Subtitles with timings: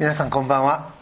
[0.00, 0.94] 皆さんこんばんは。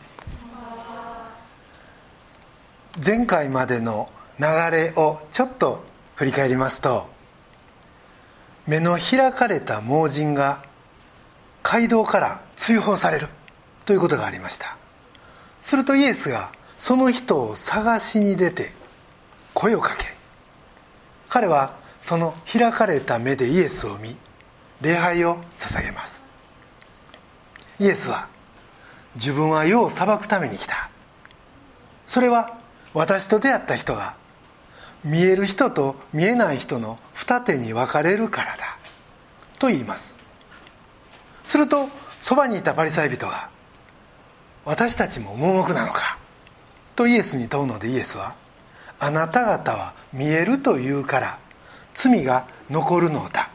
[3.07, 4.11] 前回までの
[4.41, 5.85] 流れをちょっと
[6.17, 7.07] 振り返りますと
[8.67, 10.65] 目の開かれた盲人が
[11.63, 13.29] 街道から追放される
[13.87, 14.77] ということがありました。
[15.61, 18.73] するとイエスがその人を探しに出て
[19.55, 20.07] 声をかけ
[21.29, 24.17] 彼はその開かれた目でイエスを見
[24.81, 26.27] 礼拝を捧げます。
[27.79, 28.37] イエスは
[29.15, 30.91] 自分は世を裁くために来た。
[32.07, 32.59] それは
[32.95, 34.17] 私と出会った人が
[35.05, 38.79] 見える人と見えない人の二手に分かれるからだ
[39.59, 40.17] と言います。
[41.45, 41.89] すると
[42.21, 43.51] そばにいたパリサイ人が
[44.65, 46.19] 私たちも盲目なのか
[46.97, 48.35] とイエスに問うのでイエスは
[48.99, 51.39] あなた方は見えるというから
[51.95, 53.51] 罪が残るのだ。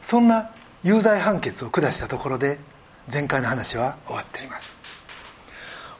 [0.00, 0.50] そんな
[0.82, 2.60] 有罪判決を下したところで
[3.12, 4.78] 前回の話は終わっています。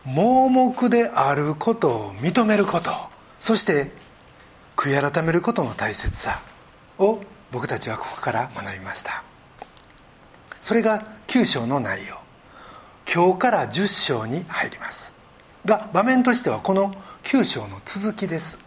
[0.05, 2.91] 盲目であることを認めること
[3.38, 3.91] そして
[4.77, 6.42] 悔い改めることの大切さ
[6.98, 9.22] を僕たちはここから学びました。
[10.60, 12.16] それが9章の内容。
[13.12, 15.14] 今日から10章に入ります。
[15.64, 18.58] が場面としてはこの9章の続きです。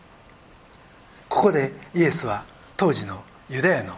[1.29, 2.45] ここでイエスは
[2.77, 3.93] 当時のユダヤの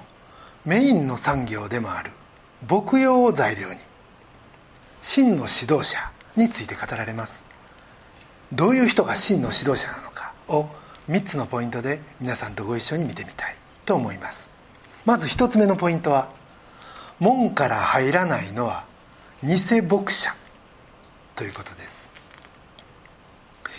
[0.65, 2.11] メインの産業でもある
[2.69, 3.79] 牧羊を材料に
[5.01, 5.97] 真の指導者
[6.35, 7.45] について語られます。
[8.51, 10.67] どういう人が真の指導者なのかを
[11.09, 14.51] 3つのポイントで皆さんとご一緒に見てみたいと思います。
[15.05, 16.29] まず1つ目のポイントは
[17.19, 18.85] 門から入らないのは
[19.43, 20.31] 偽牧者
[21.35, 22.09] ということです。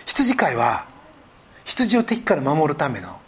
[0.07, 0.87] 羊飼いは
[1.65, 3.21] 羊を敵から守るための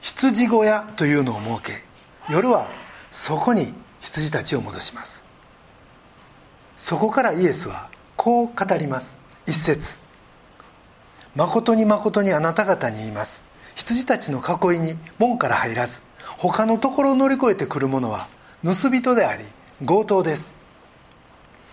[0.00, 1.84] 羊小屋というのを設け
[2.28, 2.68] 夜は
[3.10, 5.31] そこに羊たちを戻します。
[6.82, 9.20] そこからイエスはこう語ります。
[9.46, 9.98] 一節。
[11.36, 13.44] 誠に誠にあなた方に言います。
[13.76, 16.02] 羊たちの囲いに門から入らず
[16.38, 18.26] 他のところを乗り越えてくる者は
[18.64, 19.44] 盗人であり
[19.86, 20.54] 強盗です。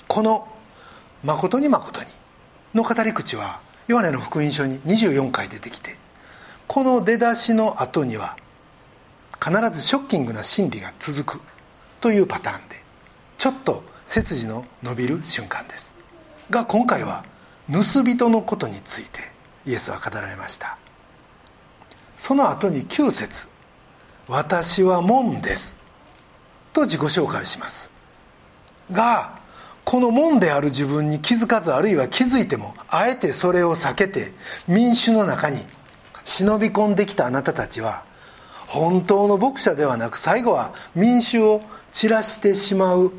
[0.08, 0.47] この
[1.26, 2.08] 「誠に誠に」
[2.76, 5.97] の語り口はヨハネの福音書に24回出てきて
[6.68, 8.38] この出だしの後には
[9.44, 11.41] 必ずショッキングな真理が続く
[12.00, 12.84] というパターンで
[13.40, 15.94] ちょっと背筋の伸びる瞬間です。
[16.50, 17.24] が今回は
[17.72, 19.20] 盗人のことについて
[19.68, 20.80] イエスは語られました。
[22.16, 23.47] その後に9節
[24.28, 25.78] 私は門です」
[26.74, 27.92] と自己紹介します。
[28.92, 29.38] が
[29.86, 34.34] この門である自分に気づかずあるいは気づいてもあえてそれを避けて
[34.68, 35.59] 民衆の中に
[36.24, 38.06] 忍び込んできたあなたたちは
[38.66, 43.12] 本当の牧者ではなく最後は民衆を散らしてしまう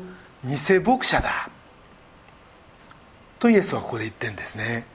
[0.43, 1.49] 偽牧者だ。
[3.39, 4.85] とイエスはここで言ってんですね。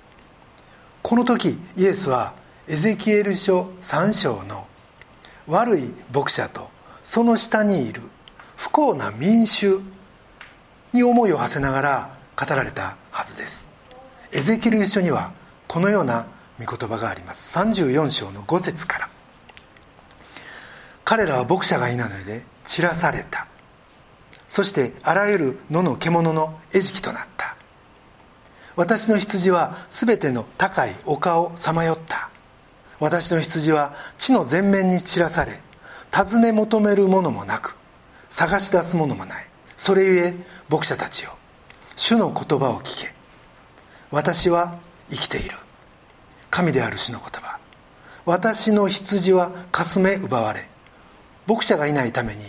[1.03, 2.34] この時イエスは
[2.69, 4.67] エゼキエル書3章の
[5.47, 6.69] 悪い牧者と
[7.05, 8.03] その下にいる
[8.57, 9.81] 不幸な民衆
[10.93, 13.69] に思いを馳せながら語られたはずです。
[14.33, 15.33] エゼキエル書には
[15.69, 16.27] このような
[16.59, 17.57] 御言葉があります。
[17.59, 19.09] 34章の5節から。
[21.05, 23.47] 彼らは牧者がいないので散らされた。
[24.49, 27.57] そしてあらゆる野の獣の餌食となった。
[28.77, 32.31] 私の羊は全ての高い丘をさまよった。
[33.01, 35.61] 私の羊は地の全面に散らされ
[36.11, 37.77] 尋ね求めるものもなく
[38.31, 39.47] 探し出すものもない。
[39.77, 40.34] それゆえ
[40.71, 41.37] 牧者たちよ
[41.97, 43.15] 主の言葉を聞け。
[44.11, 44.78] 私は
[45.11, 45.57] 生きている。
[46.51, 47.59] 神である主の言葉。
[48.25, 50.69] 私の羊はかすめ奪われ
[51.47, 52.41] 牧者がいないために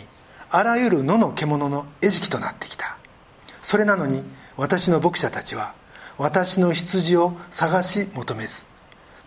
[0.50, 2.98] あらゆる野の獣の餌食となってきた。
[3.62, 4.24] それなのに
[4.56, 5.76] 私の牧者たちは
[6.18, 8.66] 私の羊を探し求めず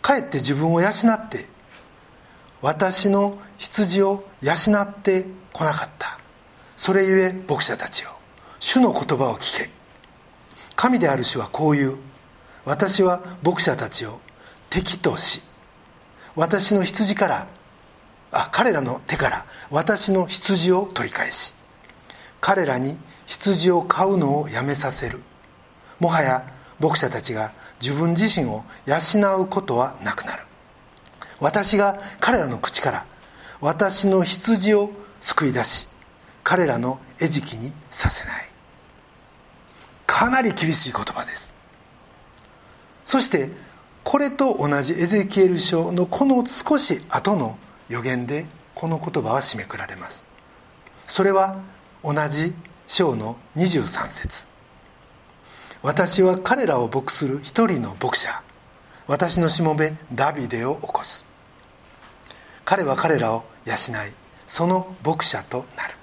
[0.00, 1.46] かえって自分を養って
[2.62, 6.19] 私の羊を養ってこなかった。
[6.76, 8.16] それゆえ牧者たちよ
[8.58, 9.70] 主の言葉を聞け。
[10.75, 11.96] 神である主はこう言う。
[12.64, 14.20] 私は牧者たちを
[14.70, 15.43] 敵とし
[16.37, 17.46] 私の羊から
[18.32, 21.54] あ彼らの手から私の羊を取り返し。
[22.40, 25.20] 彼らに羊を飼うのをやめさせる。
[25.98, 26.46] もはや
[26.78, 30.44] 牧者たちが自分自身を養うことはなくなる。
[31.38, 33.06] 私が彼らの口から
[33.60, 34.90] 私の羊を
[35.20, 35.88] 救い出し
[36.42, 38.44] 彼らの餌食にさせない。
[40.06, 41.52] かなり厳しい言葉です。
[43.04, 43.50] そして
[44.04, 47.58] これと同じエゼキエル書のこの少し後の
[47.90, 50.25] 予言でこの言葉は締めくられます。
[51.06, 51.60] それは
[52.02, 52.54] 同じ
[52.87, 54.46] 章の23節。
[55.82, 58.42] 私は彼らを牧する一人の牧者。
[59.06, 61.26] 私のしもべダビデを起こす。
[62.64, 63.76] 彼は彼らを養い
[64.46, 65.94] その牧者となる。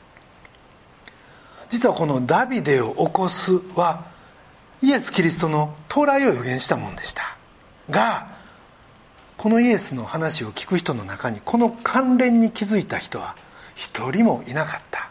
[1.70, 4.06] 実はこのダビデを起こすは
[4.82, 7.38] イエス・キリストの到来を予言したもんでした。
[7.90, 8.37] が
[9.48, 13.38] このイエスの話を聞く人の中にこの関連に気づいた人は
[13.76, 15.10] 一人もいなかった。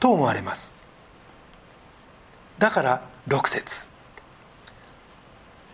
[0.00, 0.72] と思われます。
[2.58, 3.86] だから6節。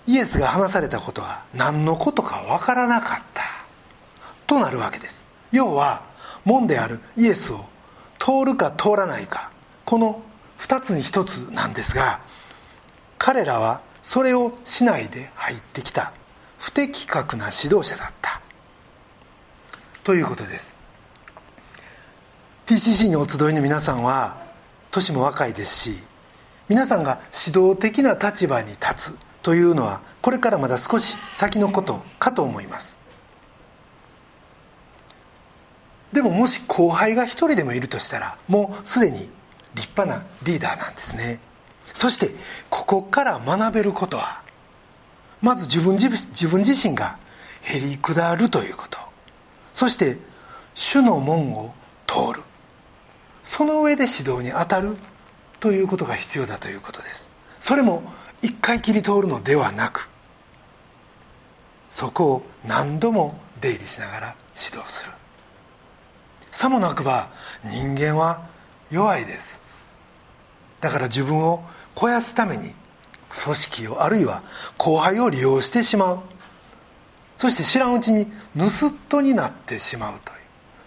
[0.06, 3.42] イエスが話されたことは何のことかわからなかった。
[4.46, 5.24] となるわけです。
[5.50, 6.02] 要は
[6.44, 7.64] 門であるイエスを
[8.18, 9.50] 通るか通らないか
[9.86, 10.20] この
[10.58, 12.20] 2つに1つなんですが
[13.16, 16.12] 彼らはそれをしないで入ってきた。
[16.62, 18.40] 不適格な指導者だった。
[20.04, 20.76] ということです。
[22.66, 24.36] TCC にお集いの皆さんは
[24.92, 26.04] 年も若いですし
[26.68, 33.00] 皆さんが指導的な立場に立つというのはこれからまだ少し先のことかと思います。
[36.12, 39.18] でももし後輩が一人でもいるとしたらもうすでに
[39.74, 41.40] 立派なリーダーなんですね。
[41.86, 42.36] そして
[42.70, 44.41] ここから学べることは
[45.42, 47.18] まず自分自自分自身が
[47.62, 48.98] へり下るということ。
[49.72, 50.18] そして
[50.74, 51.74] 主の門を
[52.06, 52.42] 通る。
[53.42, 54.96] その上で指導に当たる
[55.58, 57.30] ということが必要だということです。
[57.58, 58.02] それも
[58.40, 60.08] 一回きり通るのではなく
[61.88, 65.12] そこを何度も出入りしながら指導する。
[66.50, 67.30] さもなくば
[67.64, 68.46] 人間は
[68.90, 69.60] 弱いです。
[70.80, 71.62] だから自分を
[71.94, 72.74] 肥やすために
[73.32, 74.42] 組織をあるいは
[74.76, 76.20] 後輩を利用してしまう。
[77.38, 78.26] そして知らんうちに
[78.56, 80.38] 盗っ人になってしまうという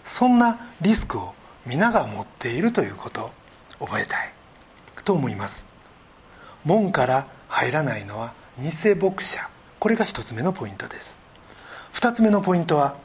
[0.04, 1.34] そんなリスクを
[1.66, 3.30] 皆が持っているということ
[3.80, 4.32] を覚えたい
[5.04, 5.66] と思います。
[6.64, 9.48] 門から入らないのは偽牧者。
[9.78, 11.16] これが一つ目のポイントです。
[11.92, 12.96] 二つ目のポイントは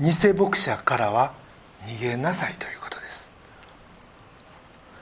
[0.00, 1.34] 偽牧者からは
[1.84, 2.77] 逃げなさいという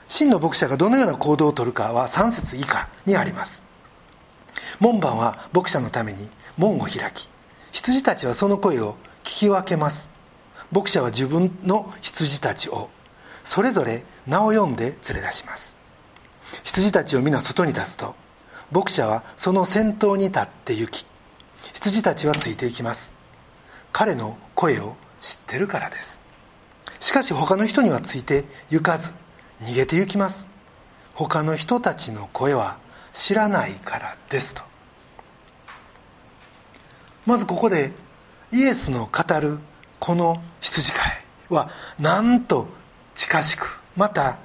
[0.07, 3.63] 真の牧者がどのような行動をとるかは3節以下にあります。
[4.79, 7.29] 門番は牧者のために門を開き
[7.71, 10.09] 羊たちはその声を聞き分けます。
[10.71, 12.89] 牧者は自分の羊たちを
[13.43, 15.77] それぞれ名を読んで連れ出します。
[16.63, 18.15] 羊たちを皆外に出すと
[18.71, 21.05] 牧者はその先頭に立って行き
[21.73, 23.13] 羊たちはついていきます。
[23.91, 26.21] 彼の声を知ってるからです。
[26.99, 29.13] しかし他の人にはついて行かず
[29.61, 30.47] 逃げて行きます。
[31.13, 32.77] 他の人たちの声は
[33.11, 34.61] 知らないからですと。
[37.25, 37.91] まずここで
[38.51, 39.59] イエスの語る
[39.99, 41.11] この羊飼い
[41.49, 41.69] は
[41.99, 42.67] なんと
[43.15, 44.37] 近しくまた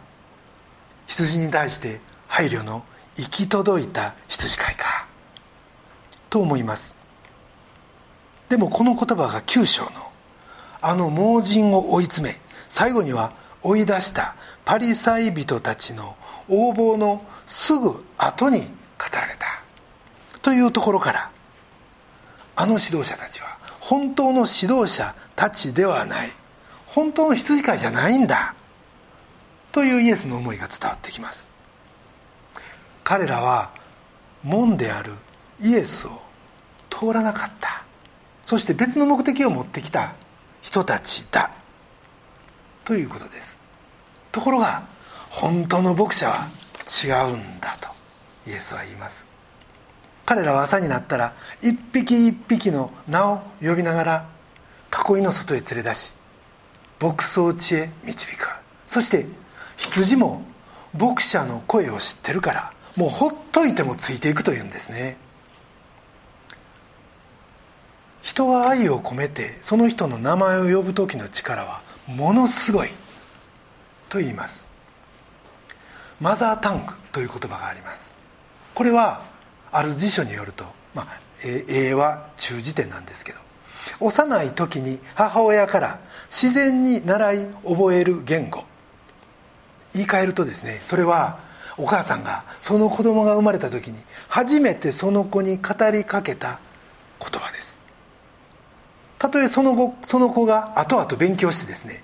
[1.06, 2.82] 羊に対して配慮の
[3.16, 5.06] 行き届いた羊飼いか
[6.30, 6.96] と思います。
[8.48, 9.90] でもこの言葉が九章の
[10.80, 16.16] あの盲人を追い詰め最後には追い出したパリサイ人たちの
[16.48, 18.66] 横暴のすぐ後に語
[19.12, 19.62] られた。
[20.40, 21.30] というところから
[22.56, 26.32] あの指導者たちは本当の指導者たちではない。
[26.86, 28.54] 本当の羊飼いじゃないんだ。
[29.72, 31.50] というイエスの思いが伝わってきます。
[33.02, 33.72] 彼らは
[34.42, 35.12] 門である
[35.60, 36.20] イエスを
[36.90, 37.84] 通らなかった。
[38.44, 40.14] そして別の目的を持ってきた
[40.60, 41.50] 人たちだ。
[42.84, 43.61] ということです。
[44.32, 44.82] ところが
[45.30, 46.48] 本当の牧者は
[46.86, 47.90] 違うんだと
[48.46, 49.26] イエスは言います。
[50.24, 54.28] 彼らは朝になったら一匹一匹の名を呼びながら
[54.90, 56.14] 囲いの外へ連れ出し
[57.00, 58.48] 牧草地へ導く。
[58.86, 59.26] そして
[59.76, 60.42] 羊も
[60.98, 65.16] 牧者の声を知ってるからもうほっといてもついていくというんですね。
[68.22, 72.88] 人は愛を込めてその人の名前を呼ぶ時の力はものすごい
[74.12, 74.68] と言います。
[76.20, 78.18] マザータングという言葉があります。
[78.74, 79.24] これは
[79.72, 81.06] ある辞書によると、まあ、
[81.70, 83.38] 英は中辞典なんですけど
[84.00, 86.00] 幼い時に母親から
[86.30, 88.64] 自然に習い覚える言語
[89.92, 91.40] 言い換えるとですねそれは
[91.78, 96.60] お母さんがその子供が生まれた時に初めてその子に語りかけた
[97.18, 97.80] 言葉です。
[99.18, 102.02] たとえその後その子が後々勉強してですね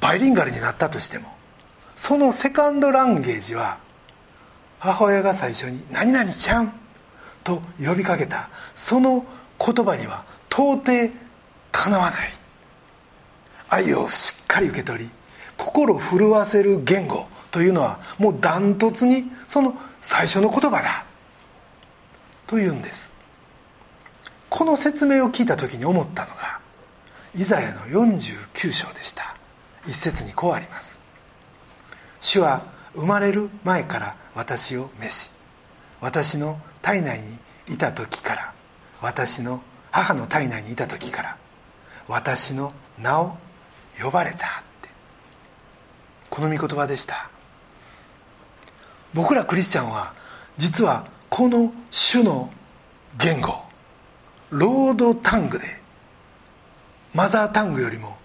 [0.00, 1.34] バイリンガルになったとしても
[1.96, 3.78] そのセカンドランゲージは
[4.78, 6.72] 母親が最初に「何々ちゃん」
[7.44, 9.24] と呼びかけたその
[9.58, 11.12] 言葉には到底
[11.72, 12.32] かなわない。
[13.68, 15.10] 愛をしっかり受け取り
[15.56, 21.04] 心震わせる言語というのはもうダントツにその最初の言葉だ。
[22.46, 23.12] というんです。
[24.50, 26.60] この説明を聞いた時に思ったのが
[27.34, 29.34] イザヤの49章でした。
[29.86, 31.00] 一節にこうあります。
[32.20, 32.64] 主は
[32.94, 35.32] 生まれる前から私を召し
[36.00, 38.54] 私の体内にいた時から
[39.00, 41.36] 私の母の体内にいた時から
[42.08, 43.36] 私の名を
[44.02, 44.40] 呼ばれたっ
[44.82, 44.88] て。
[46.30, 47.30] この御言葉でした。
[49.12, 50.14] 僕らクリスチャンは
[50.56, 52.50] 実はこの種の
[53.18, 53.52] 言語
[54.50, 55.64] ロードタングで
[57.14, 58.16] マザータングよりも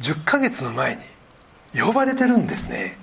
[0.00, 1.02] 10ヶ月の前に
[1.80, 2.98] 呼ばれてるんですね。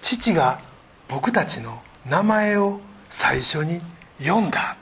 [0.00, 0.60] 父が
[1.08, 3.80] 僕たちの名前を最初に
[4.18, 4.76] 読んだ。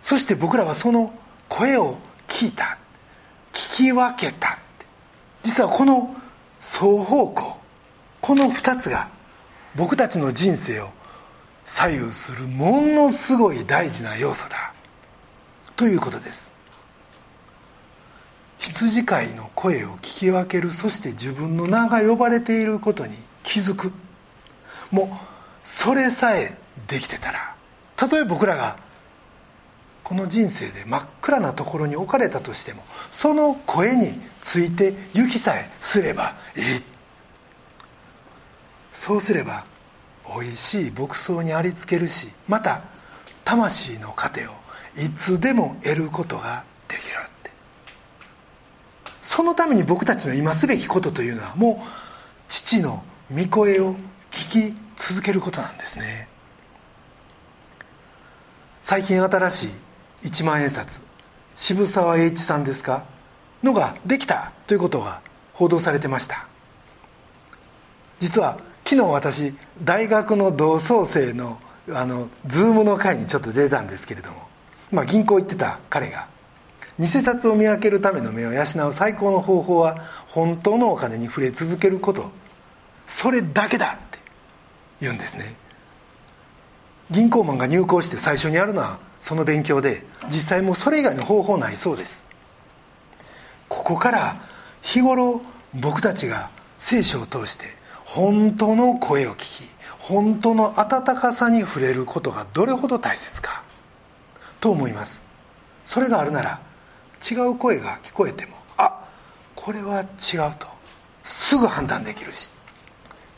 [0.00, 1.12] そして僕らはその
[1.48, 2.78] 声を聞いた。
[3.52, 4.58] 聞き分けた。
[5.42, 6.14] 実はこの
[6.60, 7.58] 双方向
[8.20, 9.08] この2つが
[9.76, 10.90] 僕たちの人生を
[11.64, 14.72] 左右するものすごい大事な要素だ。
[15.76, 16.50] ということです。
[18.58, 23.92] 羊飼いの声を聞き分けるそして自分の名が呼ばれていることに気づく。
[24.90, 25.08] もう
[25.62, 26.56] それさえ
[26.88, 27.54] できてたら
[27.96, 28.78] たとえ僕らが
[30.02, 34.06] この人生で真っ暗なところに置かれたとしてもその声に
[34.40, 36.64] ついて行きさえすればいい。
[38.92, 39.64] そうすれば
[40.24, 42.82] おいしい牧草にありつけるしまた
[43.44, 44.50] 魂の糧を
[44.96, 46.64] いつでも得ることが
[49.20, 51.88] そのために僕たちの今すべきことというのはもう
[52.48, 53.94] 父の御声を
[54.30, 56.28] 聞き続けることなんですね。
[58.80, 59.68] 最近新しい
[60.22, 61.02] 一万円札
[61.54, 63.04] 渋沢栄一さんですか？
[63.62, 65.20] のができたということが
[65.52, 66.46] 報道されてました。
[68.18, 71.58] 実は昨日私大学の同窓生の
[71.90, 74.48] あのズームの会にちょっと出たんですけれども、
[74.90, 76.28] まあ、銀行行ってた彼が。
[76.98, 82.30] 偽札を見分けるための目を養う最高の方法は本当のお金に触れ続けること。
[83.06, 84.18] それだけだって
[85.00, 85.56] 言うんですね。
[87.10, 92.24] 銀行マンが入行して最初にやるのはその勉強で実際もうそれ以外の方法ないそうです。
[93.68, 94.42] ここから
[94.82, 95.40] 日頃
[95.74, 97.66] 僕たちが聖書を通して
[98.04, 103.62] 本当の声を聞き本当の温かさに触れることがどれほど大切か
[104.60, 105.22] と思います。
[105.84, 106.60] それがあるなら
[107.30, 109.04] 違う声が聞こえてもあ
[109.54, 110.66] これは違うと。
[111.22, 112.50] すぐ判断できるし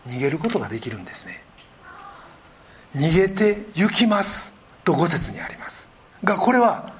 [0.07, 1.43] 逃げることができるんですね。
[2.95, 4.53] 逃げて行きます
[4.85, 5.89] と五節にあります。
[6.25, 6.93] がこれは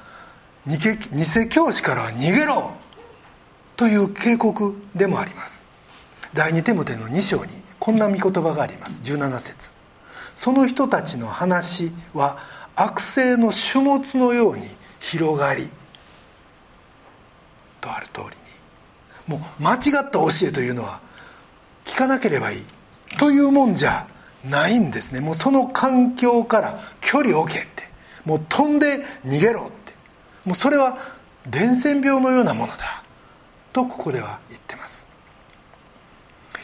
[0.67, 0.79] 偽
[1.49, 2.73] 教師からは逃げろ
[3.77, 5.65] という警告でもあります。
[6.35, 9.01] 第二手モテの2章にこんな御言葉があります。
[9.03, 9.73] 17節。
[10.35, 12.39] その人たちの話は
[12.77, 14.65] 悪性の種物のように
[15.01, 15.71] 広がり
[17.81, 19.39] とある通りに。
[19.39, 21.01] もう間違った教えというのは
[21.85, 22.65] 聞かなければいい
[23.19, 24.07] というもんじゃ
[24.45, 25.21] ないんですね。
[25.21, 27.89] もうその環境から距離を置けって。
[28.25, 29.95] もう飛んで逃げろって。
[30.45, 30.99] もうそれは
[31.49, 33.03] 伝染病のようなものだ。
[33.73, 35.07] とここでは言ってます。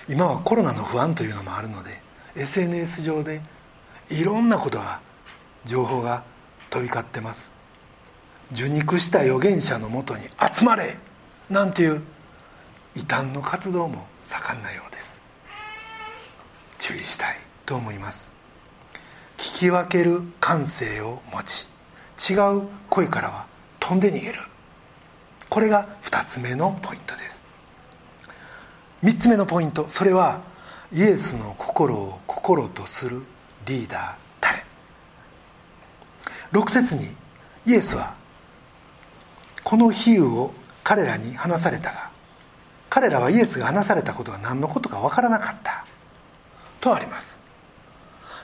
[0.08, 1.90] 今はコロナの不安というのもあるので
[2.36, 3.40] SNS 上で
[4.08, 5.00] いろんなことが
[5.64, 6.22] 情報が
[6.70, 7.52] 飛び交ってます。
[8.52, 10.96] 受肉した預言者のもとに集まれ。
[11.50, 12.02] なんていう
[12.96, 15.22] 異端の活動も盛んなようです。
[16.78, 18.32] 注意したいと思います。
[19.36, 23.46] 聞き分ける感性を持ち違う声からは
[23.78, 24.38] 飛んで逃げる。
[25.48, 27.44] これが2つ目のポイントです。
[29.04, 30.40] 3つ目のポイントそれは
[30.92, 33.22] イエスの心を心とする
[33.66, 34.64] リーダー誰
[36.52, 37.04] ？6節に
[37.66, 38.16] イエスは
[39.62, 40.52] この比喩を
[40.88, 42.12] 彼らに話されたが
[42.88, 45.84] 彼らはイエスが話されたことが何のことか分からなかった。
[46.80, 47.40] とあります。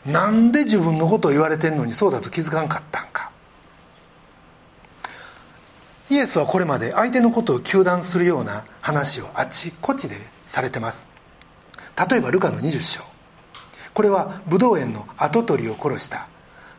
[0.04, 3.30] なんで自分のことを言われてんのにそうだと気づかんかったんか。
[6.11, 11.06] イエスはこれまで相手のことを糾弾するような話をあちこちでされてます。
[12.11, 13.04] 例えばルカの20章。
[13.94, 16.26] これはブドウ園の跡取りを殺した。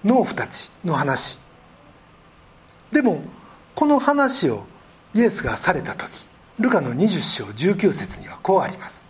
[0.03, 1.39] 農夫たちの話。
[2.91, 3.23] でも
[3.75, 4.65] この話を
[5.13, 6.27] イエスがされた時
[6.59, 9.07] ルカの20章19節にはこうあります。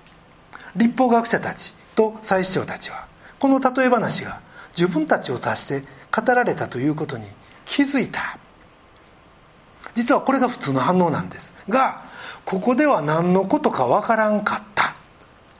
[0.75, 3.07] 立法学者たちと祭司長たちは
[3.39, 4.41] この例え話が
[4.75, 7.25] 自分たちを足して語られたということに
[7.65, 8.37] 気づいた。
[9.93, 11.53] 実はこれが普通の反応なんです。
[11.69, 12.03] が
[12.45, 14.95] ここでは何のことかわからんかった。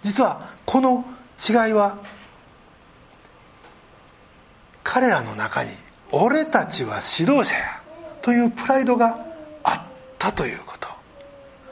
[0.02, 1.06] 実はこの
[1.38, 2.00] 違いは
[4.84, 5.72] 彼らの中に
[6.12, 7.82] 俺たちは指導者や
[8.22, 9.33] というプライドが
[10.24, 10.88] ったということ。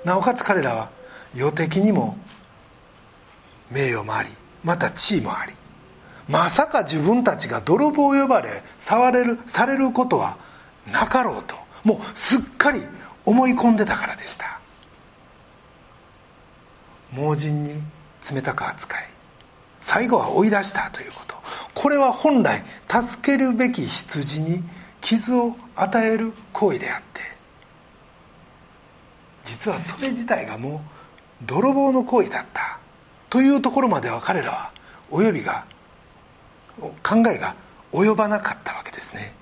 [0.04, 0.90] なおかつ彼らは
[1.34, 2.18] 世的にも
[3.70, 4.30] 名誉もあり
[4.64, 5.54] また地位もあり
[6.28, 10.38] まさか自分たちが泥棒を呼ばれ触れるされることは
[10.92, 12.80] なかろうともうすっかり
[13.26, 14.60] 思い込んでたからでした。
[17.14, 17.72] 盲人に
[18.34, 19.04] 冷たく扱い
[19.80, 21.36] 最後は追い出したということ。
[21.74, 24.64] これは本来助けるべき羊に
[25.02, 27.22] 傷を与える行為であって
[29.52, 30.80] 実はそれ自体がもう
[31.46, 32.80] 泥棒の行為だった
[33.30, 34.72] というところまでは彼らは
[35.12, 35.66] 及びが
[37.04, 37.54] 考えが
[37.92, 39.36] 及ばなかったわけですね。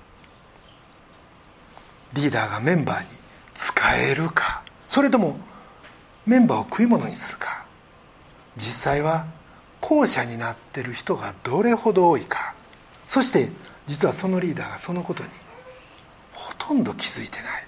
[2.13, 3.07] リーダーがメンバーに
[3.53, 5.37] 使えるかそれとも
[6.25, 7.63] メンバーを食い物にするか。
[8.57, 9.27] 実際は
[9.79, 12.55] 後者になってる人がどれほど多いか。
[13.05, 13.51] そして
[13.85, 15.29] 実はそのリーダーがそのことに
[16.33, 17.67] ほとんど気づいてない。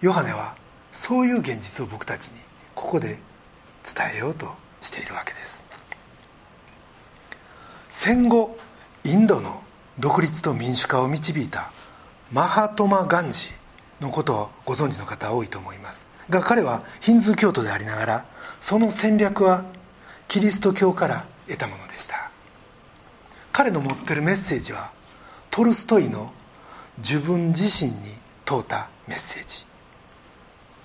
[0.00, 0.61] ヨハネは
[0.92, 2.34] そういう現実を僕たちに
[2.74, 3.18] ここで
[3.82, 5.64] 伝えようとしているわけです。
[7.88, 8.56] 戦後
[9.04, 9.62] インドの
[9.98, 11.72] 独立と民主化を導いた
[12.30, 13.48] マハトマ・ガンジ
[14.00, 16.08] のことをご存知の方多いと思います。
[16.30, 18.26] が彼はヒンズー教徒でありながら
[18.60, 19.64] その戦略は
[20.28, 22.30] キリスト教から得たものでした。
[23.52, 24.92] 彼の持ってるメッセージは
[25.50, 26.32] トルストイの
[26.98, 27.96] 自分自身に
[28.44, 29.71] 問うたメッセージ。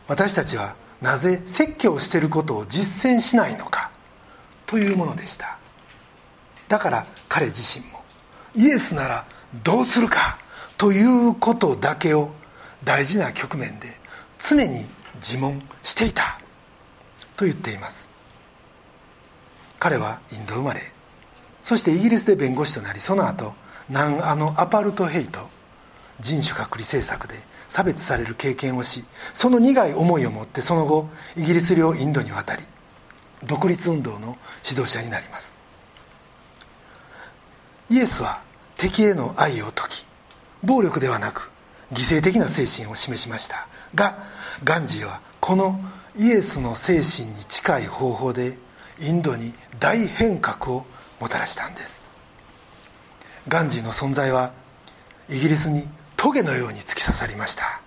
[0.08, 3.92] 私たちはなぜ説教していることを実践しないのか
[4.66, 5.58] というものでした。
[6.68, 8.04] だから彼自身も
[8.56, 9.26] イエスなら
[9.64, 10.38] どうするか
[10.78, 12.32] ということだけを
[12.84, 13.98] 大事な局面で
[14.40, 16.40] 常に自問していた
[17.36, 18.10] と言っています。
[19.80, 20.82] 彼はインド生まれ
[21.62, 23.54] そしてイギリスで弁護士となりその後
[23.90, 25.48] 南アのアパルトヘイト
[26.20, 27.36] 人種隔離政策で
[27.68, 29.04] 差別される経験をし
[29.34, 32.64] その苦い思いを持ってその後イギリス領インドに渡り
[33.46, 35.54] 独立運動の指導者になります。
[37.90, 38.42] イエスは
[38.76, 40.06] 敵への愛を説き
[40.64, 41.52] 暴力ではなく
[41.94, 43.68] 犠牲的な精神を示しました。
[43.96, 44.18] が
[44.64, 45.80] ガンジーはこの
[46.18, 48.58] イエスの精神に近い方法で
[49.00, 50.86] インドに大変革を
[51.20, 52.02] もたらしたんです。
[53.48, 54.52] ガンジーの存在は
[55.30, 55.88] イギリスに
[56.34, 57.82] 棘のように突き刺さりました。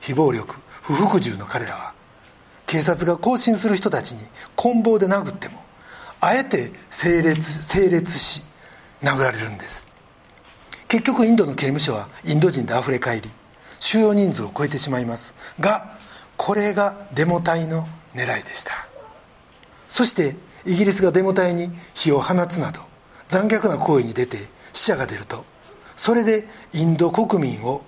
[0.00, 1.94] 非暴力不服従の彼らは
[2.66, 4.20] 警察が行進する人たちに
[4.54, 5.60] 棍棒で殴っても
[6.20, 8.42] あえて整列整列し
[9.02, 9.86] 殴られるんです。
[10.88, 13.30] 結局インドの刑務所はインド人であふれ返り
[13.80, 15.34] 収容人数を超えてしまいます。
[15.58, 15.96] が
[16.36, 18.72] これがデモ隊の狙いでした。
[19.88, 22.80] そしてイギリスがデモ隊に火を放つなど
[23.28, 24.38] 残虐な行為に出て
[24.72, 25.44] 死者が出ると
[25.96, 27.82] それでインド国民を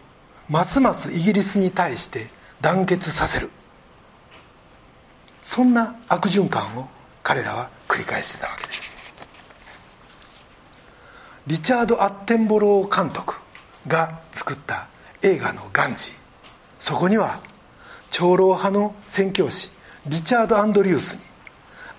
[0.48, 3.50] ますますイギリスに対して団結させる。
[5.42, 6.88] そんな悪循環を
[7.22, 8.96] 彼らは繰り返してたわけです。
[11.46, 13.34] リチャード・アッテンボロー監督
[13.86, 14.88] が作った
[15.22, 16.14] 映画の「ガンジー」
[16.78, 17.40] そこには
[18.10, 19.70] 長老派の宣教師
[20.06, 21.20] リチャード・アンドリュースに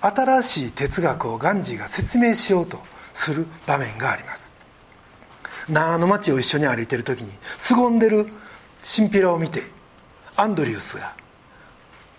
[0.02, 2.80] 新しい哲学をガンジーが説明しようと
[3.14, 4.59] する場面があります。
[5.70, 8.28] ナーの街を一緒に歩いてる時に凄んでる
[8.82, 9.62] チンピラを見て
[10.36, 11.16] アンドリュースが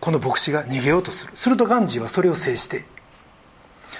[0.00, 1.32] この牧師が逃げようとする。
[1.34, 2.84] するとガンジーはそれを制して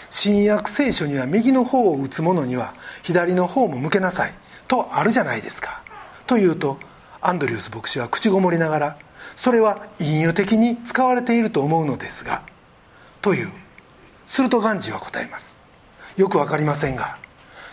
[0.08, 4.32] 新約聖書には右の方を打つ者には左の方も向けなさい
[4.66, 5.82] とあるじゃないですか。
[6.26, 6.78] と言うと
[7.20, 8.98] アンドリュース牧師は口ごもりながら
[9.36, 12.42] それは隠喩的に使われていると思うのですが
[13.20, 13.48] という。
[14.26, 15.56] するとガンジーは答えます。
[16.16, 17.18] よく分かりませんが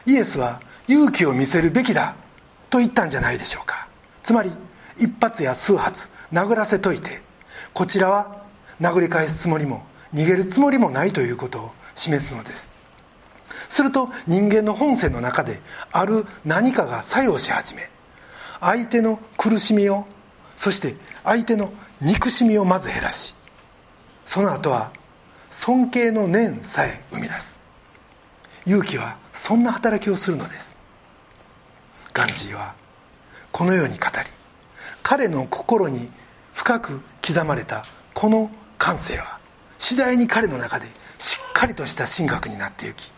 [0.08, 2.15] イエスは勇気を見せるべきだ
[2.69, 3.88] と言ったんじゃないでしょうか。
[4.23, 4.52] つまり
[4.97, 7.21] 一発や数発殴らせといて
[7.73, 8.43] こちらは
[8.82, 12.71] 殴り返すつもりも逃げるつもりもないということを示すのです。
[13.69, 15.60] すると人間の本性の中で
[15.91, 17.89] ある何かが作用し始め
[18.60, 20.06] 相手の苦しみを
[20.56, 21.71] そして相手の
[22.02, 23.36] 憎しみをまず減らし
[24.26, 24.91] その後は
[25.50, 27.60] 尊敬の念さえ生み出す。
[28.65, 30.77] 勇気はそんな働きをするのです。
[32.18, 32.74] ガンジーは
[33.52, 34.12] このように語り
[35.04, 36.12] 彼の心に
[36.52, 38.50] 深く刻まれたこの
[38.80, 39.38] 感性は
[39.78, 40.88] 次第に彼の中で
[41.20, 43.12] しっかりとした神学になっていき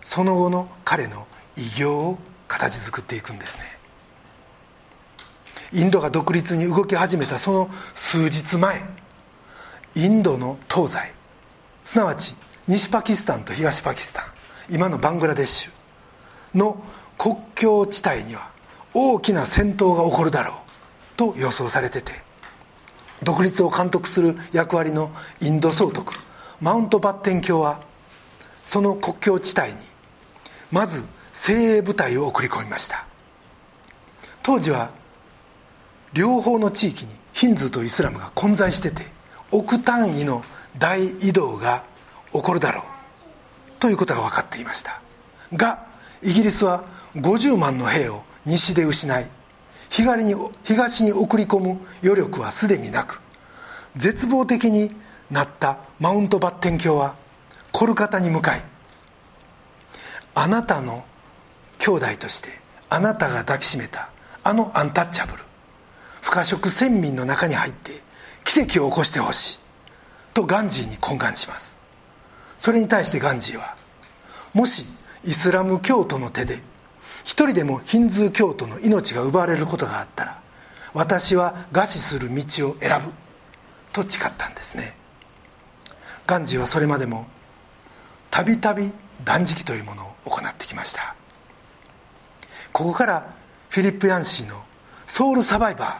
[0.00, 3.64] その後の彼の偉業を形作っていくんですね。
[5.72, 8.80] インドが独立に動き始めたその数日前
[9.96, 11.12] インドの東西
[11.84, 12.36] すなわち
[12.68, 14.24] 西パキスタンと東パキスタン
[14.70, 15.72] 今のバングラデシュ
[16.58, 16.82] の
[17.18, 18.50] 国境地帯には
[18.94, 20.56] 大きな戦闘が起こるだろう
[21.16, 22.12] と予想されてて
[23.22, 25.10] 独立を監督する役割の
[25.42, 26.14] インド総督
[26.60, 27.82] マウントバッテン卿は
[28.64, 29.76] その国境地帯に
[30.70, 33.06] まず精鋭部隊を送り込みました。
[34.42, 34.90] 当時は
[36.12, 39.02] 両方の地域にヒンズーとイスラムが混在してて
[39.50, 40.42] 億単位の
[40.78, 41.84] 大移動が
[42.32, 42.84] 起こるだろう
[43.78, 45.00] ということが分かっていました。
[45.54, 45.86] が
[46.22, 49.26] イギリスは50万の兵を西で失い
[49.90, 53.20] 東に東に送り込む余力はすでになく
[53.96, 54.94] 絶望的に
[55.30, 57.16] なったマウントバッテン卿は
[57.72, 58.62] コルカタに向かい
[60.34, 61.04] あなたの
[61.78, 62.48] 兄弟として
[62.90, 64.10] あなたが抱きしめた
[64.42, 65.44] あのアンタッチャブル
[66.22, 67.92] 不可食先民の中に入って
[68.44, 69.58] 奇跡を起こしてほしい
[70.34, 71.78] とガンジーに懇願します。
[72.58, 73.76] それに対してガンジーは
[74.52, 74.86] もし
[75.24, 76.60] イスラム教徒の手で
[77.28, 80.40] 一人でもヒンズー教徒の命が奪われることがあったら
[80.94, 83.12] 私は餓死する道を選ぶ
[83.92, 84.96] と誓ったんですね。
[86.26, 87.26] ガンジーはそれまでも
[88.30, 88.90] たびたび
[89.24, 91.14] 断食というものを行ってきました。
[92.72, 93.36] ここから
[93.68, 94.64] フィリップ・ヤンシーの
[95.06, 95.98] 「ソウル・サバイバー」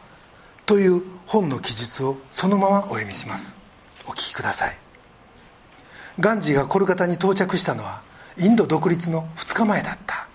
[0.65, 3.59] という本の記述をそのままお読みします。
[4.07, 4.79] お聞きください。
[6.21, 8.01] ガンジーがコルカタに到着したのは
[8.39, 10.28] インド独立の2日前だった。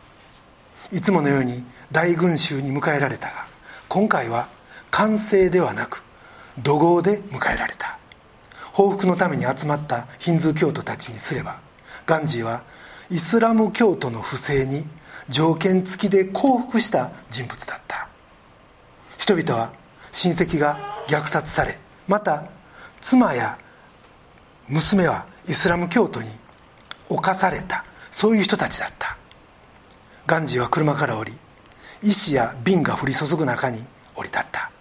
[0.92, 3.28] いつものように大群衆に迎えられた。
[3.28, 3.48] が
[3.88, 4.50] 今回は
[4.92, 6.04] 歓声ではなく
[6.62, 8.00] 怒号で迎えられた。
[8.74, 11.62] 報復のために集まったヒンズー教徒たちにすれば
[12.06, 12.64] ガンジーは
[13.12, 14.88] イスラム教徒の不正に
[15.30, 18.08] 条件付きで降伏した人物だった。
[19.18, 19.72] 人々は
[20.12, 22.46] 親戚が虐殺されまた
[23.00, 23.58] 妻や
[24.68, 26.30] 娘はイスラム教徒に
[27.10, 27.86] 侵された。
[28.10, 29.18] そういう人たちだった。
[30.26, 31.34] ガンジーは車から降り
[32.02, 33.80] 石や瓶が降り注ぐ中に
[34.16, 34.72] 降り立った。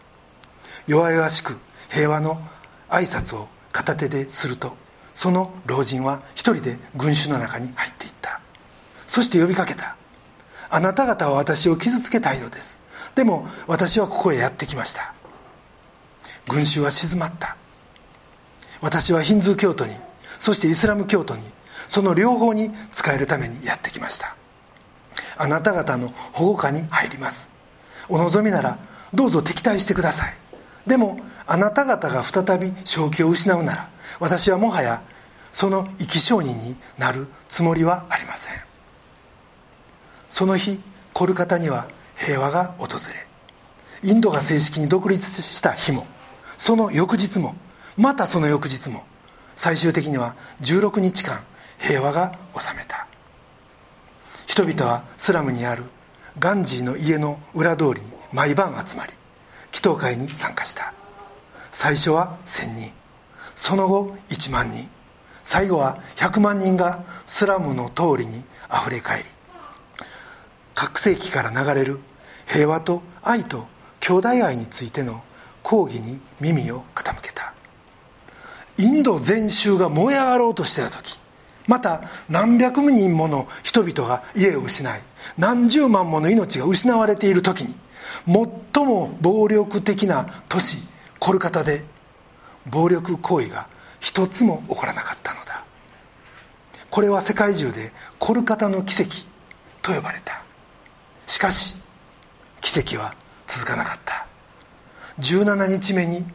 [0.87, 2.40] 弱々しく平和の
[2.88, 4.76] 挨拶を片手ですると
[5.14, 8.40] その老人は一人で群衆の中に入っていった。
[9.07, 9.96] そして呼びかけた。
[10.70, 12.78] あなた方は私を傷つけたいのです。
[13.14, 15.12] でも私はここへやってきました。
[16.48, 17.57] 群衆は静まった。
[18.81, 19.94] 私はヒンズー教徒に
[20.38, 21.42] そしてイスラム教徒に
[21.88, 24.37] その両方に使えるためにやってきました。
[25.37, 27.51] あなた方の保護下に入ります。
[28.09, 28.79] お望みなら
[29.14, 30.35] どうぞ敵対してください。
[30.87, 33.90] でもあなた方が再び正気を失うなら
[34.21, 35.03] 私はもはや
[35.53, 38.62] その生き証人になるつもりはありません。
[40.29, 40.81] その日
[41.12, 42.87] コルカタには平和が訪
[44.03, 46.07] れインドが正式に独立した日も
[46.57, 47.55] その翌日も
[47.97, 49.05] またその翌日も
[49.55, 51.45] 最終的には16日間
[51.79, 53.07] 平和が収めた。
[54.52, 55.84] 人々はスラムにある
[56.38, 59.14] ガンジーの家の裏通りに毎晩集まり
[59.72, 60.92] 祈祷会に参加した。
[61.70, 62.92] 最初は1000人。
[63.54, 64.90] その後1万人。
[65.42, 69.24] 最後は100万人がスラムの通りにあふれ返り
[70.74, 72.00] 拡声器から流れる
[72.46, 73.66] 平和と愛と
[74.00, 75.22] 兄弟愛についての
[75.62, 77.54] 講義に耳を傾けた。
[78.76, 81.18] インド全州が燃え上がろうとしてた時
[81.66, 85.01] また何百人もの人々が家を失い
[85.38, 87.75] 何十万もの命が失われている時に
[88.27, 90.79] 最も暴力的な都市
[91.18, 91.85] コルカタで
[92.70, 93.68] 暴力行為が
[94.01, 95.64] 一つも起こらなかったのだ。
[96.90, 99.11] これは世界中でコルカタの奇跡
[99.81, 100.42] と呼ばれた。
[101.27, 101.77] しかし
[102.61, 103.14] 奇跡は
[103.46, 104.27] 続かなかった。
[105.20, 106.27] 17日目に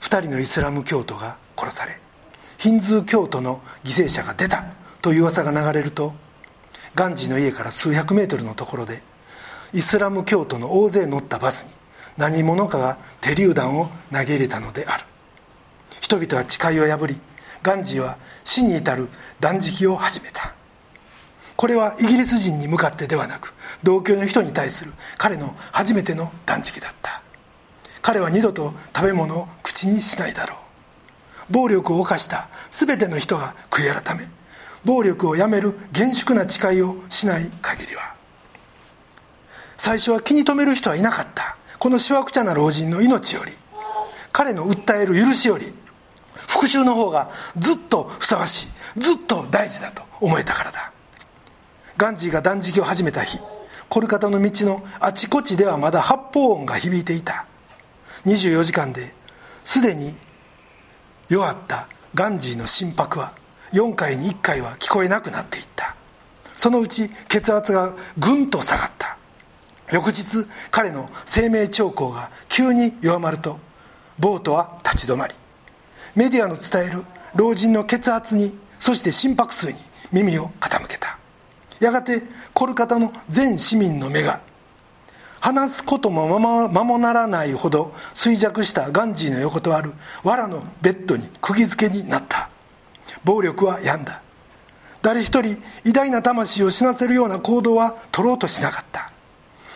[0.00, 2.00] 2人のイスラム教徒が殺され
[2.58, 4.64] ヒンズー教徒の犠牲者が出た
[5.02, 6.14] という噂が流れると
[6.94, 9.02] ガンジーの家から数百メートルのところで
[9.72, 11.72] イスラム教徒の大勢乗ったバスに
[12.16, 15.04] 何者かが手榴弾を投げ入れたのである。
[16.00, 17.20] 人々は誓いを破り
[17.62, 19.08] ガンジーは死に至る
[19.40, 20.54] 断食を始めた。
[21.56, 27.22] これはイギリス人に向かってではなく同居の人に対する彼の初めての断食だった。
[28.02, 30.65] 彼は二度と食べ物を口にしないだろう。
[31.50, 34.28] 暴力を犯した全ての人が悔い改め
[34.84, 38.14] 暴力をやめる厳粛な誓いをしない限りは
[39.76, 43.52] 最初は気に留める人はいなかったこのしわくちゃな老人の命より
[44.32, 45.72] 彼の訴える許しより
[46.46, 50.92] 復讐の方がずっとふさわしいずっと大事だと思えたからだ。
[51.96, 53.38] ガンジーが断食を始めた日
[53.88, 57.46] コルカタの道のあちこちではまだ発砲音が響いていた。
[58.26, 59.14] 24時間で
[59.64, 60.16] すでに
[61.28, 63.34] 弱ったガンジーの心拍は
[63.72, 65.96] 4回に1回は聞こえなくなっていった。
[66.54, 69.18] そのうち血圧がぐんと下がった。
[69.92, 73.58] 翌日彼の生命兆候が急に弱まると
[74.18, 75.34] ボートは立ち止まり
[76.16, 77.04] メディアの伝える
[77.36, 79.78] 老人の血圧にそして心拍数に
[80.12, 81.18] 耳を傾けた。
[81.78, 82.22] やがて
[82.54, 84.40] コルカタの全市民の目が
[85.46, 89.92] 話すこともまもならないほど衰弱したガンジーの横とある
[90.24, 92.50] 藁のベッドに釘付けになった。
[93.22, 94.22] 暴力は病んだ。
[95.02, 99.12] 誰一人偉大な魂を死なせるような行動は取ろうとしなかった。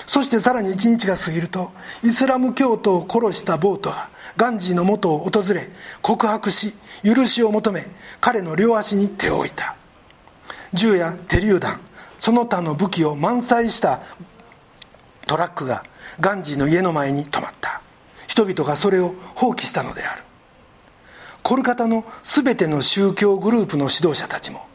[0.06, 1.70] そしてさらに一日が過ぎると
[2.02, 5.68] イスラム教徒を殺したボートがガンジーの元を訪れ
[6.02, 7.87] 告白し許しを求め
[8.20, 9.76] 彼の両足に手を置いた。
[10.72, 11.80] 銃や手榴弾
[12.18, 14.02] その他の武器を満載した
[15.26, 15.85] トラックが
[16.20, 17.80] ガンジーの家の前に止まった。
[18.26, 20.22] 人々がそれを放棄したのである。
[21.42, 24.66] コルカタの全ての宗教グループの指導者たちも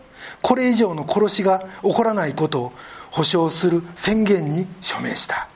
[0.42, 2.74] これ以上の殺しが起こらないことを
[3.12, 5.48] 保証する宣言に署名した。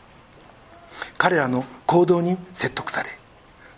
[1.17, 3.10] 彼らの行動に説得され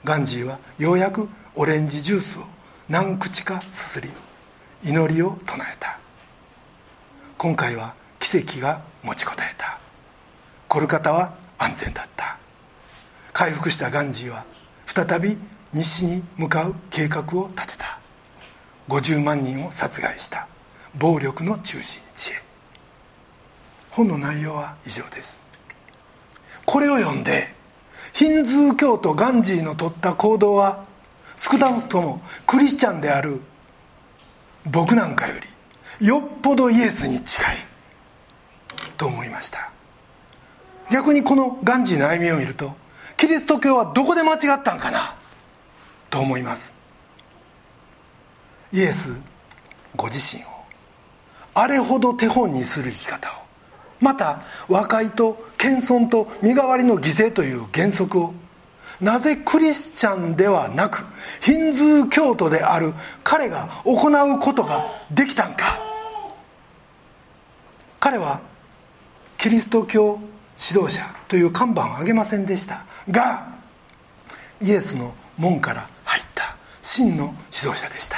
[0.03, 2.43] ガンジーはようやくオレンジジュースを
[2.87, 4.09] 何口かすすり
[4.83, 5.99] 祈りを唱えた。
[7.37, 9.79] 今回は奇跡が持ちこたえた。
[10.71, 12.39] コルカタは安全だった。
[13.33, 14.45] 回復したガンジーは
[14.85, 15.37] 再び
[15.73, 17.99] 西に向かう計画を立てた。
[18.87, 20.47] 50万人を殺害した。
[20.97, 22.35] 暴力の中心地へ。
[23.89, 25.43] 本の内容は以上です。
[26.65, 27.53] これを読んで
[28.13, 30.85] ヒンズー教徒ガンジーの取った行動は
[31.35, 33.41] 少なくともクリスチャンである
[34.63, 35.33] 僕なんかよ
[35.99, 37.57] りよっぽどイエスに近い。
[38.97, 39.73] と思いました。
[40.91, 42.73] 逆にこのガンジーの歩みを見ると
[43.17, 45.15] キリスト教はどこで間違ったんかな？
[46.09, 46.75] と思います。
[48.73, 49.19] イエス
[49.95, 50.47] ご自身を
[51.53, 53.33] あれほど手本にする生き方を
[53.99, 58.33] また和解と謙遜と身代わりの犠牲という原則を
[58.99, 61.05] なぜクリスチャンではなく
[61.41, 65.65] ヒンズー教徒である彼が行うことができたんか？
[67.99, 68.41] 彼は
[69.37, 70.19] キリスト教
[70.69, 72.85] 指導者という看板を上げませんでした。
[73.09, 73.47] が
[74.61, 76.55] イエスの門から入った。
[76.81, 78.17] 真の指導者でした。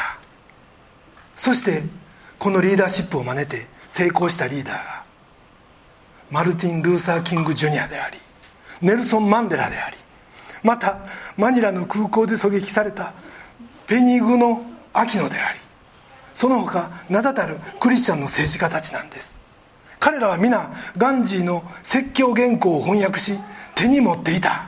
[1.35, 1.83] そして
[2.39, 5.03] このリーダーシップを真似て成功したリーダーが
[6.29, 8.17] マルティン・ルーサー・キング・ジュニアであり
[8.81, 9.97] ネルソン・マンデラであり
[10.63, 10.99] また
[11.37, 13.13] マニラの空港で狙撃された
[13.87, 15.59] ペニーグのアキノであり
[16.33, 19.37] その他名だたるクリスチャンの政治家たちなんです。
[20.03, 23.39] 彼らは皆ガンジーの説教原稿を翻訳し
[23.73, 24.67] 手に持っていた。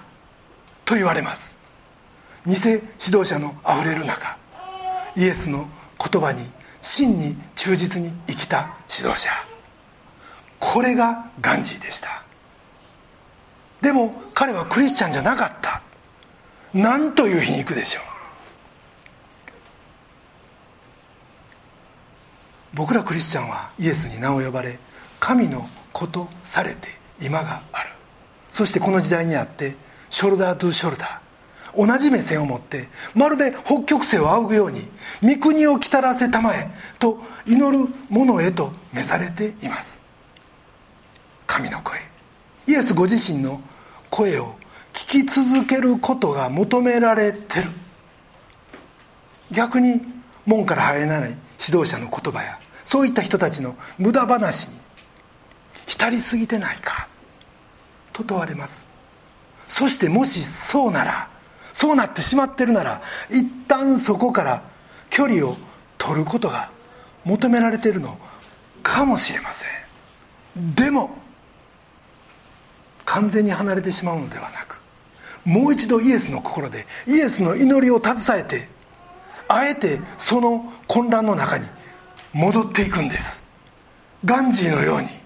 [0.85, 1.57] と言われます。
[2.45, 2.81] 偽指
[3.17, 4.37] 導者のあふれる中
[5.17, 5.67] イエスの
[5.99, 6.39] 言葉に
[6.81, 9.29] 真に忠実に生きた指導者。
[10.57, 12.23] これがガンジーでした。
[13.81, 15.83] でも彼はクリスチャンじゃなかった。
[16.73, 18.03] なんという皮肉でしょう。
[22.75, 24.79] 僕らクリスチャンはイエスに名を呼ばれ
[25.25, 26.87] 神の子とされて
[27.19, 27.89] 今がある。
[28.51, 29.75] そしてこの時代にあって
[30.11, 31.87] ショルダートゥショルダー。
[31.87, 34.81] 同じ目線を持ってまるで北極星を仰ぐように
[35.23, 39.99] 御国を来たらせたまえと祈る者へと召されています。
[41.47, 41.97] 神の声。
[42.67, 43.61] イエスご自身の
[44.11, 44.53] 声を
[44.93, 47.69] 聞き続けることが求められてる。
[49.49, 50.03] 逆に
[50.45, 51.21] 門から入れない
[51.59, 54.84] 指導者の言葉やそういった人たちの無駄話に
[55.85, 57.07] 浸りすぎてないか。
[58.13, 58.85] と問われます。
[59.67, 61.27] そしてもしそうなら
[61.73, 64.63] そうなってしまってるなら一旦そこから
[65.09, 65.57] 距離を
[65.97, 66.71] 取ることが
[67.25, 68.17] 求められているの
[68.83, 69.65] かもしれませ
[70.57, 70.75] ん。
[70.75, 71.11] でも
[73.03, 74.79] 完全に離れてしまうのではなく
[75.43, 78.69] もう一度イエスの心でイエスの祈りを携えて
[79.47, 81.65] あえてその混乱の中に
[82.33, 83.43] 戻っていくんです。
[84.23, 85.24] ガンジーのように。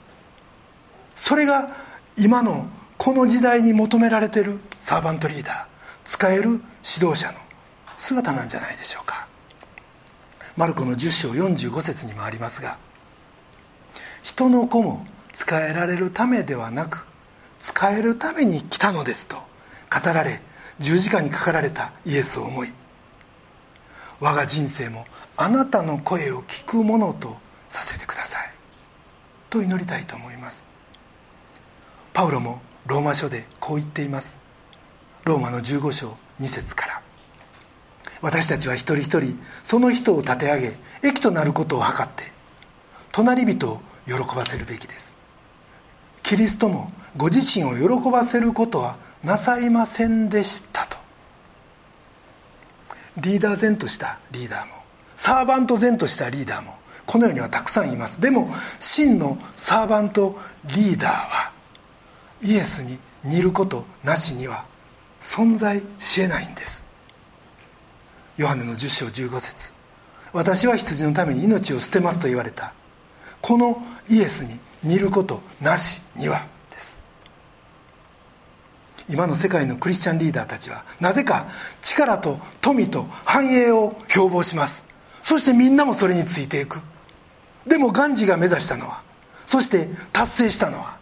[1.20, 1.70] それが
[2.18, 5.66] 今のこの時代に求められてるサーバントリーダー
[6.06, 7.38] 使える指導者の
[7.98, 9.28] 姿なんじゃないでしょうか。
[10.56, 12.78] マルコの10章45節にもありますが
[14.24, 17.06] 人の子も使えられるためではなく
[17.60, 19.44] 使えるために来たのですと語
[20.14, 20.42] られ
[20.80, 22.70] 十字架にかかられたイエスを思い
[24.20, 25.06] 我が人生も
[25.38, 28.54] あなたの声を聞くものとさせてください
[29.50, 30.69] と祈りたいと思います。
[32.20, 34.42] パウロもローマ書でこう言っています。
[35.24, 37.02] ローマの15章2節から。
[38.22, 42.26] 私たちは一人一人その人を立て上げ益となることを図って
[43.14, 45.16] 隣人を喜ばせるべきです。
[46.22, 50.98] キリストもご自身を喜ばせることはなさいませんでしたと。
[53.16, 54.74] リーダー前としたリーダーも
[55.16, 56.74] サーバント前としたリーダーも
[57.06, 58.20] この世にはたくさんいます。
[58.20, 61.59] でも真のサーバントリーダーは
[62.42, 64.66] イエスに似ることなしには
[65.22, 66.86] 存在しえないんです。
[68.38, 69.74] ヨハネの10章15節。
[70.32, 72.74] 私は羊のために命を捨てますと言われた。
[73.42, 77.02] このイエスに似ることなしにはです。
[79.10, 81.48] 今の世界のクリスチャンリーダーたちはなぜか
[81.82, 84.86] 力と富と繁栄を標榜します。
[85.22, 86.80] そしてみんなもそれについていく。
[87.68, 89.02] でもガンジーが目指したのは
[89.46, 90.99] そして達成したのは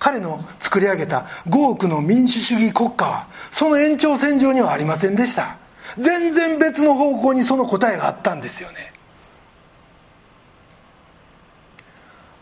[0.00, 5.58] 彼の作り上げた5億の民主主義国家はその延長線上にはありませんでした。
[5.98, 8.92] 全然別の方向にその答えがあったんですよね。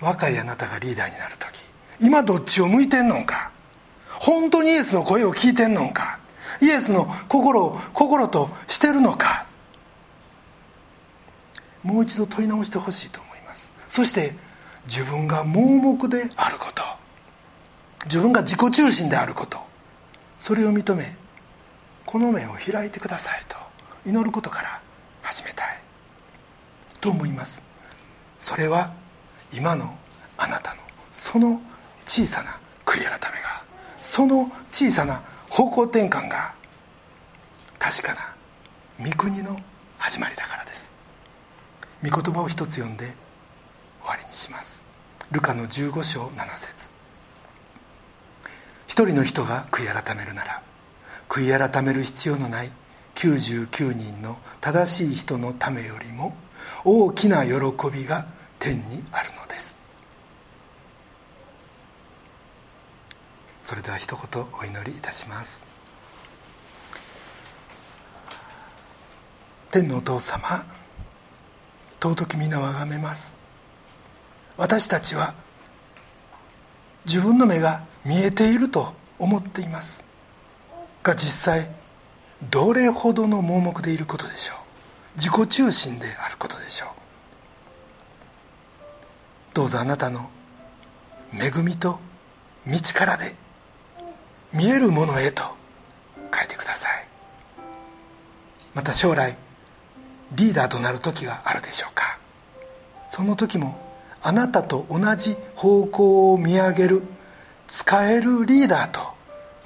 [0.01, 1.64] 若いあなたがリーダーになる時
[2.01, 3.51] 今どっちを向いてんのか？
[4.21, 6.21] 本当にイエスの声を聞いてんのか？
[6.62, 9.47] イエスの心を心としてるのか？
[11.83, 13.73] もう一度問い直してほしいと思います。
[13.88, 14.37] そして
[14.85, 16.97] 自分が盲目であること。
[18.04, 19.58] 自分が自己中心であること。
[20.38, 21.16] それを認め
[22.06, 23.56] この目を開いてくださいと。
[24.06, 24.80] 祈ることから
[25.22, 25.82] 始めたい。
[27.00, 27.62] と思います。
[28.38, 28.92] それは
[29.54, 29.96] 今の
[30.37, 30.80] あなたの
[31.12, 31.61] その
[32.06, 33.62] 小さな悔い改めが
[34.00, 36.54] その小さな方向転換が
[37.78, 39.58] 確かな御国の
[39.98, 40.92] 始まりだからです。
[42.02, 43.06] 御言葉を一つ読んで
[44.00, 44.84] 終わりにします。
[45.32, 46.97] ルカの15章7節。
[48.88, 50.62] 一人の人が悔い改めるなら
[51.29, 52.72] 悔い改める必要のない
[53.14, 56.35] 99人の正しい人のためよりも
[56.85, 57.53] 大きな喜
[57.92, 58.27] びが
[58.59, 59.79] 天にあるのです。
[63.62, 65.66] それでは一言お祈りいたします。
[69.70, 70.64] 天のお父様
[72.01, 73.37] 尊き皆をあがめます。
[74.57, 75.35] 私たちは
[77.05, 80.04] 自分の目が見えていると思っています。
[81.02, 81.70] が実際
[82.50, 84.58] どれほどの盲目でいることでしょう。
[85.16, 86.90] 自己中心であることでしょう。
[89.54, 90.30] どうぞあなたの
[91.32, 91.98] 恵みと
[92.66, 93.34] 道からで
[94.52, 95.42] 見えるものへと
[96.32, 97.06] 変えてください。
[98.74, 99.37] また将来
[100.32, 102.18] リーダーとなる時があるでしょうか。
[103.08, 103.76] その時も
[104.22, 107.02] あなたと同じ方向を見上げる
[107.68, 109.00] 使えるリーダーと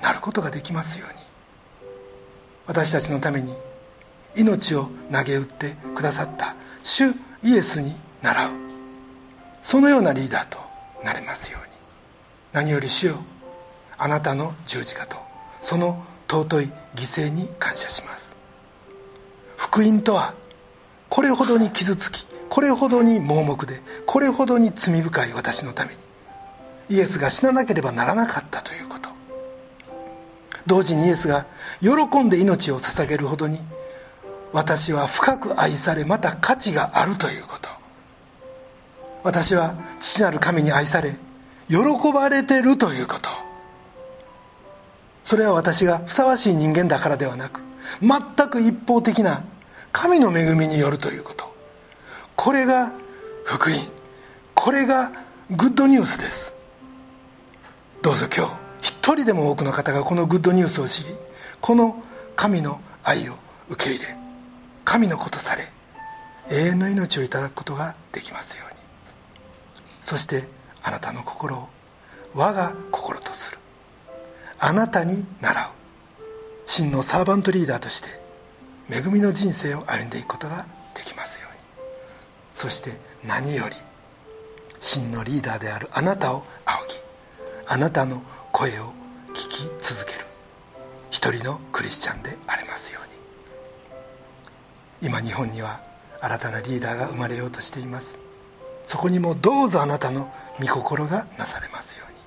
[0.02, 1.20] なることができますように。
[2.66, 3.54] 私たちのために
[4.36, 7.10] 命を投げ打ってくださった主
[7.42, 8.50] イエスに倣う。
[9.60, 10.58] そのようなリーダーと
[11.04, 11.72] なれますように。
[12.52, 13.22] 何より主よ
[13.96, 15.16] あなたの十字架と
[15.60, 18.36] その尊い犠牲に感謝します。
[19.56, 20.34] 福音とは
[21.08, 26.11] これほどに傷つきこれほどに盲目でこれほどに罪深い私のために。
[26.92, 29.08] イエスが死ななければならなかったということ。
[30.66, 31.46] 同時にイエスが
[31.80, 33.58] 喜んで命を捧げるほどに
[34.52, 37.70] 私は深く愛されまた価値があるということ。
[39.24, 41.16] 私は父なる神に愛され
[41.66, 41.78] 喜
[42.12, 43.30] ばれてるということ。
[45.24, 47.62] それは私がふさわしい人間だからではなく
[48.02, 49.44] 全く一方的な
[49.92, 51.54] 神の恵みによるということ。
[52.36, 52.92] これが
[53.44, 53.78] 福音。
[54.54, 55.10] これが
[55.50, 56.54] グッドニュースです。
[58.02, 58.52] どうぞ今日。
[58.80, 61.10] 一人でも多くの方がこのグッドニュースを知り
[61.60, 62.02] この
[62.34, 63.34] 神の愛を
[63.68, 64.16] 受け入れ
[64.84, 65.70] 神のことされ
[66.50, 68.80] 永遠の命をいただくことができますように。
[70.00, 70.48] そして
[70.82, 71.68] あなたの心を
[72.34, 73.58] 我が心とする。
[74.58, 75.68] あなたに習う。
[76.66, 78.08] 真のサーバントリーダーとして
[78.90, 80.66] 恵みの人生を歩んでいくことが
[80.96, 81.60] できますように。
[82.52, 83.76] そして何より
[84.80, 87.11] 真のリーダーであるあなたを仰ぎ
[87.66, 88.92] あなたの声を
[89.30, 90.26] 聞き続ける。
[91.10, 93.00] 一人のクリスチャンでありますよ
[95.00, 95.08] うに。
[95.08, 95.80] 今日本には
[96.20, 98.18] 新たなリーダーが生まれようとしています。
[98.84, 102.18] そこにもどうぞあなたの御心がなされますように。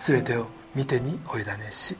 [0.00, 1.96] 全てを見てにお委ねし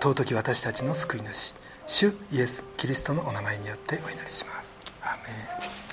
[0.00, 1.54] 尊き私たちの救い主
[1.86, 4.78] 主イエス・キリストのお名前によってお祈りします。
[5.02, 5.16] ア
[5.58, 5.91] メン。